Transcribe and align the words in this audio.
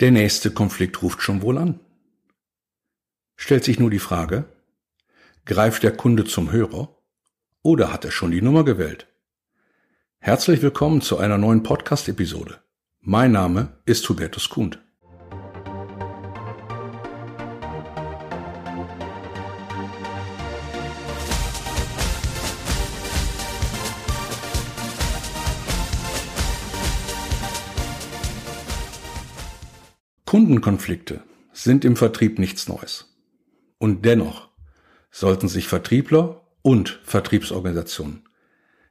Der 0.00 0.10
nächste 0.10 0.50
Konflikt 0.50 1.02
ruft 1.02 1.20
schon 1.20 1.42
wohl 1.42 1.58
an. 1.58 1.78
Stellt 3.36 3.64
sich 3.64 3.78
nur 3.78 3.90
die 3.90 3.98
Frage, 3.98 4.46
greift 5.44 5.82
der 5.82 5.94
Kunde 5.94 6.24
zum 6.24 6.52
Hörer 6.52 6.96
oder 7.60 7.92
hat 7.92 8.06
er 8.06 8.10
schon 8.10 8.30
die 8.30 8.40
Nummer 8.40 8.64
gewählt? 8.64 9.08
Herzlich 10.18 10.62
willkommen 10.62 11.02
zu 11.02 11.18
einer 11.18 11.36
neuen 11.36 11.62
Podcast-Episode. 11.62 12.60
Mein 13.00 13.32
Name 13.32 13.76
ist 13.84 14.08
Hubertus 14.08 14.48
Kund. 14.48 14.82
Kundenkonflikte 30.30 31.24
sind 31.52 31.84
im 31.84 31.96
Vertrieb 31.96 32.38
nichts 32.38 32.68
Neues. 32.68 33.12
Und 33.78 34.04
dennoch 34.04 34.48
sollten 35.10 35.48
sich 35.48 35.66
Vertriebler 35.66 36.46
und 36.62 37.00
Vertriebsorganisationen 37.02 38.28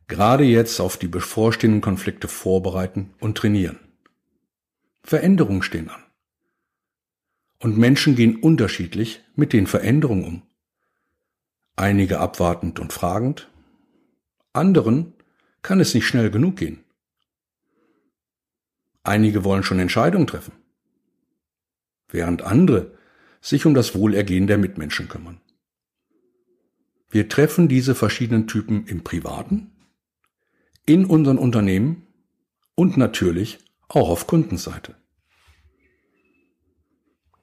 gerade 0.09 0.44
jetzt 0.44 0.81
auf 0.81 0.97
die 0.97 1.07
bevorstehenden 1.07 1.80
Konflikte 1.80 2.27
vorbereiten 2.27 3.13
und 3.21 3.38
trainieren. 3.38 3.80
Veränderungen 5.02 5.61
stehen 5.61 5.88
an. 5.89 6.03
Und 7.59 7.77
Menschen 7.77 8.17
gehen 8.17 8.35
unterschiedlich 8.35 9.23
mit 9.33 9.53
den 9.53 9.66
Veränderungen 9.66 10.25
um. 10.25 10.41
Einige 11.77 12.19
abwartend 12.19 12.81
und 12.81 12.91
fragend, 12.91 13.49
anderen 14.52 15.13
kann 15.61 15.80
es 15.80 15.94
nicht 15.94 16.05
schnell 16.05 16.31
genug 16.31 16.58
gehen. 16.58 16.83
Einige 19.03 19.45
wollen 19.45 19.63
schon 19.63 19.80
Entscheidungen 19.80 20.27
treffen 20.27 20.59
während 22.09 22.41
andere 22.41 22.98
sich 23.41 23.66
um 23.66 23.73
das 23.73 23.95
Wohlergehen 23.95 24.48
der 24.48 24.58
Mitmenschen 24.58 25.08
kümmern. 25.08 25.39
Wir 27.09 27.30
treffen 27.30 27.67
diese 27.67 27.95
verschiedenen 27.95 28.47
Typen 28.47 28.86
im 28.86 29.03
Privaten, 29.03 29.72
in 30.86 31.06
unseren 31.06 31.38
Unternehmen 31.38 32.08
und 32.75 32.98
natürlich 32.98 33.59
auch 33.88 34.09
auf 34.09 34.28
Kundenseite. 34.28 34.95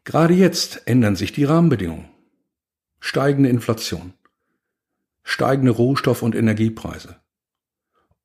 Gerade 0.04 0.34
jetzt 0.34 0.86
ändern 0.86 1.16
sich 1.16 1.32
die 1.32 1.44
Rahmenbedingungen. 1.44 2.08
Steigende 3.00 3.50
Inflation, 3.50 4.14
steigende 5.24 5.72
Rohstoff- 5.72 6.22
und 6.22 6.34
Energiepreise 6.36 7.20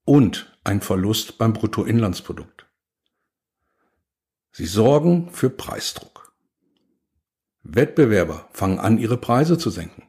und 0.06 0.58
ein 0.64 0.82
Verlust 0.82 1.38
beim 1.40 1.54
Bruttoinlandsprodukt. 1.54 2.68
Sie 4.52 4.66
sorgen 4.66 5.32
für 5.32 5.50
Preisdruck. 5.50 6.11
Wettbewerber 7.76 8.50
fangen 8.52 8.80
an, 8.80 8.98
ihre 8.98 9.18
Preise 9.18 9.58
zu 9.58 9.70
senken. 9.70 10.04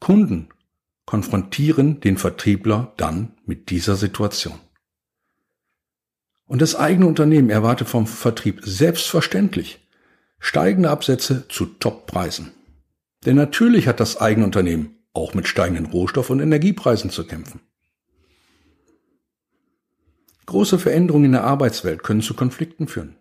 Kunden 0.00 0.48
konfrontieren 1.06 2.00
den 2.00 2.18
Vertriebler 2.18 2.92
dann 2.96 3.32
mit 3.44 3.70
dieser 3.70 3.96
Situation. 3.96 4.58
Und 6.46 6.62
das 6.62 6.76
eigene 6.76 7.06
Unternehmen 7.06 7.50
erwartet 7.50 7.88
vom 7.88 8.06
Vertrieb 8.06 8.60
selbstverständlich 8.64 9.86
steigende 10.38 10.90
Absätze 10.90 11.46
zu 11.48 11.66
Toppreisen. 11.66 12.52
Denn 13.26 13.36
natürlich 13.36 13.86
hat 13.86 14.00
das 14.00 14.18
eigene 14.18 14.46
Unternehmen 14.46 14.98
auch 15.12 15.34
mit 15.34 15.48
steigenden 15.48 15.86
Rohstoff- 15.86 16.30
und 16.30 16.40
Energiepreisen 16.40 17.10
zu 17.10 17.26
kämpfen. 17.26 17.60
Große 20.46 20.78
Veränderungen 20.78 21.26
in 21.26 21.32
der 21.32 21.44
Arbeitswelt 21.44 22.02
können 22.02 22.22
zu 22.22 22.32
Konflikten 22.32 22.88
führen. 22.88 23.17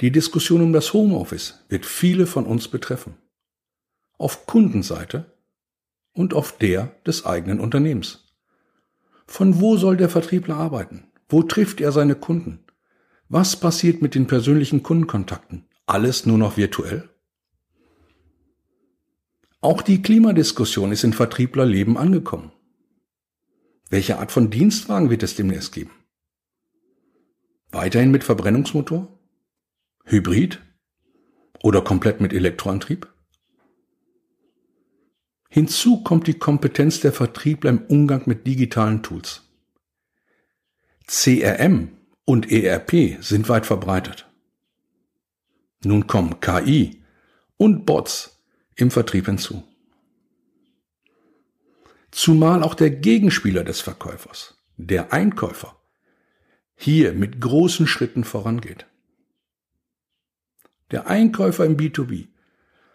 Die 0.00 0.10
Diskussion 0.10 0.60
um 0.60 0.72
das 0.72 0.92
Homeoffice 0.92 1.64
wird 1.68 1.86
viele 1.86 2.26
von 2.26 2.46
uns 2.46 2.68
betreffen. 2.68 3.16
Auf 4.18 4.46
Kundenseite 4.46 5.32
und 6.12 6.34
auf 6.34 6.56
der 6.58 6.94
des 7.06 7.26
eigenen 7.26 7.60
Unternehmens. 7.60 8.32
Von 9.26 9.60
wo 9.60 9.76
soll 9.76 9.96
der 9.96 10.08
Vertriebler 10.08 10.56
arbeiten? 10.56 11.04
Wo 11.28 11.42
trifft 11.42 11.80
er 11.80 11.92
seine 11.92 12.14
Kunden? 12.14 12.60
Was 13.28 13.56
passiert 13.56 14.02
mit 14.02 14.14
den 14.14 14.26
persönlichen 14.26 14.82
Kundenkontakten? 14.82 15.64
Alles 15.86 16.26
nur 16.26 16.38
noch 16.38 16.56
virtuell? 16.56 17.08
Auch 19.60 19.80
die 19.80 20.02
Klimadiskussion 20.02 20.92
ist 20.92 21.04
in 21.04 21.14
Vertrieblerleben 21.14 21.96
angekommen. 21.96 22.52
Welche 23.88 24.18
Art 24.18 24.30
von 24.30 24.50
Dienstwagen 24.50 25.08
wird 25.08 25.22
es 25.22 25.36
demnächst 25.36 25.72
geben? 25.72 25.92
Weiterhin 27.70 28.10
mit 28.10 28.24
Verbrennungsmotor? 28.24 29.08
Hybrid 30.04 30.60
oder 31.62 31.80
komplett 31.80 32.20
mit 32.20 32.32
Elektroantrieb? 32.32 33.10
Hinzu 35.48 36.02
kommt 36.02 36.26
die 36.26 36.38
Kompetenz 36.38 37.00
der 37.00 37.12
Vertriebler 37.12 37.70
im 37.70 37.82
Umgang 37.86 38.22
mit 38.26 38.46
digitalen 38.46 39.02
Tools. 39.02 39.42
CRM 41.06 41.96
und 42.24 42.50
ERP 42.50 43.22
sind 43.22 43.48
weit 43.48 43.64
verbreitet. 43.66 44.28
Nun 45.84 46.06
kommen 46.06 46.40
KI 46.40 47.02
und 47.56 47.86
Bots 47.86 48.42
im 48.74 48.90
Vertrieb 48.90 49.26
hinzu. 49.26 49.62
Zumal 52.10 52.62
auch 52.62 52.74
der 52.74 52.90
Gegenspieler 52.90 53.64
des 53.64 53.80
Verkäufers, 53.80 54.62
der 54.76 55.12
Einkäufer, 55.12 55.80
hier 56.76 57.12
mit 57.12 57.40
großen 57.40 57.86
Schritten 57.86 58.24
vorangeht. 58.24 58.86
Der 60.90 61.06
Einkäufer 61.06 61.64
im 61.64 61.76
B2B 61.76 62.28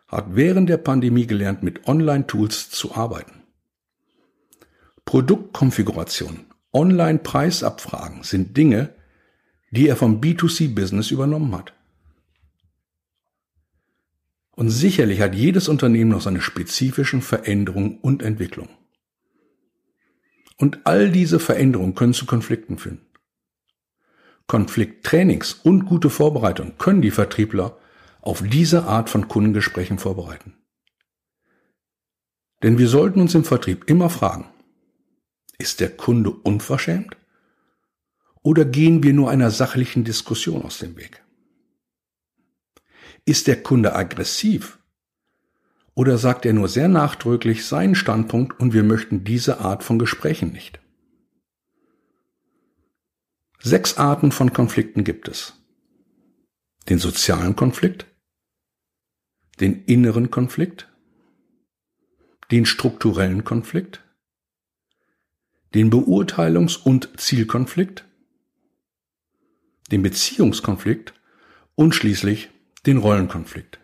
hat 0.08 0.36
während 0.36 0.70
der 0.70 0.78
Pandemie 0.78 1.28
gelernt, 1.28 1.64
mit 1.64 1.88
Online-Tools 1.88 2.70
zu 2.70 2.96
arbeiten. 2.96 3.44
Produktkonfiguration, 5.06 6.46
Online-Preisabfragen 6.72 8.24
sind 8.24 8.56
Dinge, 8.56 8.94
die 9.72 9.88
er 9.88 9.96
vom 9.96 10.22
B2C-Business 10.22 11.12
übernommen 11.12 11.56
hat. 11.56 11.74
Und 14.52 14.70
sicherlich 14.70 15.22
hat 15.22 15.36
jedes 15.36 15.70
Unternehmen 15.70 16.12
noch 16.12 16.22
seine 16.22 16.42
spezifischen 16.42 17.22
Veränderungen 17.22 17.98
und 18.00 18.22
Entwicklungen. 18.22 18.72
Und 20.58 20.80
all 20.84 21.10
diese 21.12 21.40
Veränderungen 21.40 21.96
können 21.96 22.14
zu 22.14 22.26
Konflikten 22.26 22.78
führen. 22.78 23.00
Konflikttrainings 24.50 25.54
und 25.54 25.86
gute 25.86 26.10
Vorbereitung 26.10 26.80
können 26.80 27.04
die 27.04 27.12
Vertriebler 27.12 27.78
auf 28.20 28.42
diese 28.42 28.86
Art 28.86 29.08
von 29.12 29.28
Kundengesprächen 29.28 30.00
vorbereiten. 30.00 30.56
Denn 32.64 32.80
wir 32.80 32.88
sollten 32.88 33.22
uns 33.22 33.36
im 33.36 33.44
Vertrieb 33.46 33.88
immer 33.88 34.10
fragen, 34.10 34.50
ist 35.60 35.80
der 35.80 35.96
Kunde 35.96 36.32
unverschämt? 36.32 37.16
Oder 38.42 38.66
gehen 38.66 39.04
wir 39.04 39.14
nur 39.14 39.30
einer 39.30 39.52
sachlichen 39.52 40.04
Diskussion 40.04 40.64
aus 40.64 40.80
dem 40.80 40.98
Weg? 40.98 41.24
Ist 43.26 43.46
der 43.46 43.62
Kunde 43.62 43.96
aggressiv? 43.96 44.80
Oder 45.94 46.18
sagt 46.18 46.48
er 46.48 46.54
nur 46.54 46.70
sehr 46.70 46.88
nachdrücklich 46.88 47.68
seinen 47.68 47.94
Standpunkt 47.94 48.60
und 48.60 48.74
wir 48.74 48.84
möchten 48.84 49.24
diese 49.24 49.60
Art 49.60 49.84
von 49.84 50.00
Gesprächen 50.00 50.52
nicht? 50.52 50.80
Sechs 53.62 53.98
Arten 53.98 54.32
von 54.32 54.54
Konflikten 54.54 55.04
gibt 55.04 55.28
es. 55.28 55.54
Den 56.88 56.98
sozialen 56.98 57.58
Konflikt, 57.58 58.06
den 59.60 59.84
inneren 59.84 60.32
Konflikt, 60.32 60.88
den 62.52 62.66
strukturellen 62.66 63.44
Konflikt, 63.44 64.02
den 65.74 65.92
Beurteilungs- 65.92 66.82
und 66.82 67.20
Zielkonflikt, 67.20 68.06
den 69.92 70.04
Beziehungskonflikt 70.04 71.14
und 71.76 71.94
schließlich 71.94 72.50
den 72.86 72.98
Rollenkonflikt. 72.98 73.80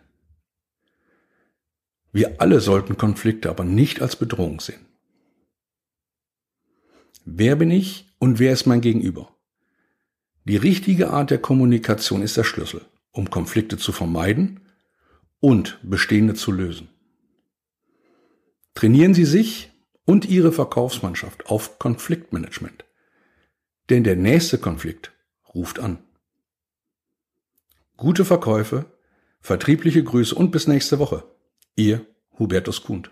Wir 2.12 2.40
alle 2.40 2.60
sollten 2.60 2.96
Konflikte 2.96 3.50
aber 3.50 3.64
nicht 3.64 4.00
als 4.00 4.16
Bedrohung 4.16 4.58
sehen. 4.60 4.86
Wer 7.26 7.56
bin 7.56 7.70
ich 7.70 8.14
und 8.18 8.38
wer 8.38 8.54
ist 8.54 8.64
mein 8.66 8.80
Gegenüber? 8.80 9.35
Die 10.46 10.56
richtige 10.56 11.10
Art 11.10 11.32
der 11.32 11.38
Kommunikation 11.38 12.22
ist 12.22 12.36
der 12.36 12.44
Schlüssel, 12.44 12.82
um 13.10 13.30
Konflikte 13.30 13.78
zu 13.78 13.90
vermeiden 13.90 14.60
und 15.40 15.80
bestehende 15.82 16.34
zu 16.34 16.52
lösen. 16.52 16.88
Trainieren 18.74 19.12
Sie 19.12 19.24
sich 19.24 19.72
und 20.04 20.24
Ihre 20.24 20.52
Verkaufsmannschaft 20.52 21.46
auf 21.46 21.80
Konfliktmanagement. 21.80 22.84
Denn 23.90 24.04
der 24.04 24.14
nächste 24.14 24.58
Konflikt 24.58 25.10
ruft 25.52 25.80
an. 25.80 25.98
Gute 27.96 28.24
Verkäufe, 28.24 28.84
vertriebliche 29.40 30.04
Grüße 30.04 30.34
und 30.34 30.52
bis 30.52 30.68
nächste 30.68 31.00
Woche. 31.00 31.24
Ihr 31.74 32.06
Hubertus 32.38 32.84
Kuhn. 32.84 33.08